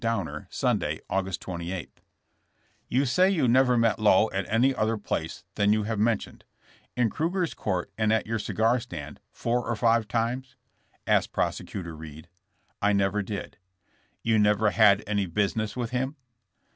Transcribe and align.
Downer, 0.01 0.47
Sun 0.49 0.79
day, 0.79 0.99
August 1.11 1.41
28. 1.41 2.01
*'You 2.89 3.05
say 3.05 3.29
you 3.29 3.47
never 3.47 3.77
met 3.77 3.99
Lowe 3.99 4.31
at 4.33 4.49
any 4.51 4.73
other 4.73 4.97
place 4.97 5.43
than 5.53 5.73
you 5.73 5.83
have 5.83 5.99
mentioned; 5.99 6.43
in 6.97 7.11
Krueger's 7.11 7.53
court 7.53 7.91
and 7.99 8.11
at 8.11 8.25
your 8.25 8.39
cigar 8.39 8.79
stand, 8.79 9.19
four 9.31 9.63
or 9.69 9.75
five 9.75 10.07
times?" 10.07 10.55
asked 11.05 11.31
Prose 11.33 11.61
cutor 11.67 11.95
Reed. 11.95 12.29
"I 12.81 12.93
never 12.93 13.21
did." 13.21 13.59
You 14.23 14.39
never 14.39 14.71
had 14.71 15.03
any 15.05 15.27
business 15.27 15.75
with 15.77 15.91
him?" 15.91 16.15